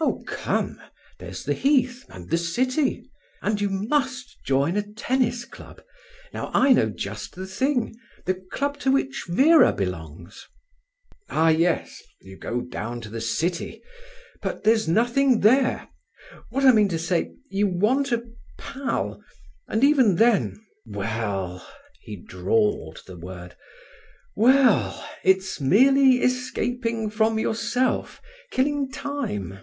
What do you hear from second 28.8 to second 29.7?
time."